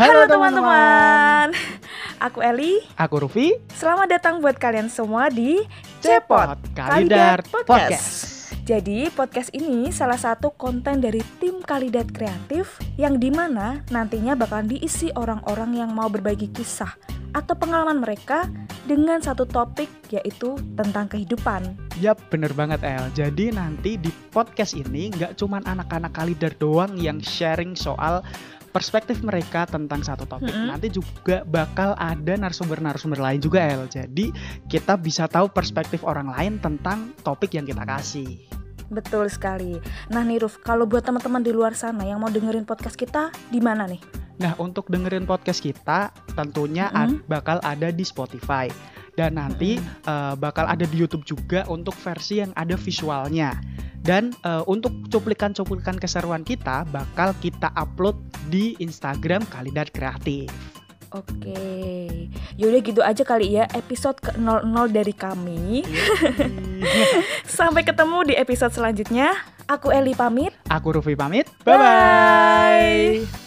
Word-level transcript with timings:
Halo 0.00 0.24
teman-teman. 0.24 1.52
Aku 2.24 2.40
Eli. 2.40 2.80
Aku 2.96 3.20
Rufi. 3.20 3.52
Selamat 3.76 4.08
datang 4.08 4.40
buat 4.40 4.56
kalian 4.56 4.88
semua 4.88 5.28
di 5.28 5.60
Cepot 6.00 6.56
Kalidar 6.72 7.44
Podcast. 7.44 8.32
Jadi 8.64 9.12
podcast 9.12 9.52
ini 9.52 9.92
salah 9.92 10.16
satu 10.16 10.56
konten 10.56 11.04
dari 11.04 11.20
tim 11.36 11.60
Kalidat 11.60 12.16
Kreatif 12.16 12.80
yang 12.96 13.20
di 13.20 13.28
mana 13.28 13.84
nantinya 13.92 14.32
bakalan 14.32 14.72
diisi 14.72 15.12
orang-orang 15.12 15.76
yang 15.76 15.92
mau 15.92 16.08
berbagi 16.08 16.48
kisah 16.48 16.96
atau 17.36 17.52
pengalaman 17.52 18.00
mereka 18.00 18.48
dengan 18.88 19.20
satu 19.20 19.44
topik 19.44 19.92
yaitu 20.08 20.56
tentang 20.80 21.12
kehidupan. 21.12 21.76
Yap, 22.00 22.16
bener 22.32 22.56
banget 22.56 22.80
El. 22.80 23.04
Jadi 23.12 23.52
nanti 23.52 24.00
di 24.00 24.08
podcast 24.32 24.72
ini 24.72 25.12
nggak 25.12 25.36
cuman 25.36 25.60
anak-anak 25.68 26.16
Kalidar 26.16 26.56
doang 26.56 26.96
yang 26.96 27.20
sharing 27.20 27.76
soal 27.76 28.24
perspektif 28.70 29.20
mereka 29.20 29.66
tentang 29.66 30.00
satu 30.00 30.24
topik. 30.24 30.50
Mm-hmm. 30.50 30.68
Nanti 30.70 30.88
juga 30.88 31.42
bakal 31.44 31.98
ada 31.98 32.34
narasumber-narasumber 32.38 33.18
lain 33.18 33.42
juga 33.42 33.60
El. 33.66 33.90
Jadi 33.90 34.30
kita 34.70 34.94
bisa 34.94 35.26
tahu 35.26 35.50
perspektif 35.50 36.06
orang 36.06 36.30
lain 36.30 36.62
tentang 36.62 37.12
topik 37.26 37.54
yang 37.58 37.66
kita 37.66 37.82
kasih. 37.82 38.38
Betul 38.90 39.30
sekali. 39.30 39.78
Nah 40.10 40.26
nih 40.26 40.42
Ruf, 40.42 40.58
kalau 40.62 40.86
buat 40.86 41.06
teman-teman 41.06 41.42
di 41.42 41.54
luar 41.54 41.78
sana 41.78 42.02
yang 42.02 42.18
mau 42.18 42.30
dengerin 42.30 42.66
podcast 42.66 42.98
kita, 42.98 43.30
di 43.50 43.62
mana 43.62 43.86
nih? 43.86 44.02
Nah, 44.40 44.56
untuk 44.56 44.88
dengerin 44.88 45.28
podcast 45.28 45.60
kita 45.60 46.10
tentunya 46.32 46.88
Mm-hmm. 46.88 47.12
ad- 47.12 47.22
bakal 47.28 47.60
ada 47.60 47.92
di 47.92 48.02
Spotify. 48.02 48.72
Dan 49.20 49.36
nanti 49.36 49.76
eh, 50.08 50.34
bakal 50.40 50.64
ada 50.64 50.88
di 50.88 50.96
YouTube 50.96 51.28
juga 51.28 51.68
untuk 51.68 51.92
versi 52.00 52.40
yang 52.40 52.56
ada 52.56 52.72
visualnya. 52.80 53.52
Dan 54.00 54.32
eh, 54.48 54.64
untuk 54.64 55.12
cuplikan-cuplikan 55.12 56.00
keseruan 56.00 56.40
kita 56.40 56.88
bakal 56.88 57.36
kita 57.44 57.68
upload 57.76 58.16
di 58.48 58.80
Instagram 58.80 59.44
Kalidat 59.52 59.92
Kreatif. 59.92 60.48
Oke, 61.10 62.30
yaudah 62.54 62.80
gitu 62.86 63.02
aja 63.02 63.26
kali 63.26 63.58
ya 63.58 63.66
episode 63.74 64.14
ke-00 64.22 64.94
dari 64.94 65.10
kami. 65.10 65.82
Sampai 67.58 67.82
ketemu 67.82 68.30
di 68.30 68.34
episode 68.38 68.70
selanjutnya. 68.70 69.34
Aku 69.66 69.90
Eli 69.90 70.14
pamit. 70.14 70.54
Aku 70.70 70.94
Rufi 70.94 71.18
pamit. 71.18 71.50
Bye. 71.66 73.39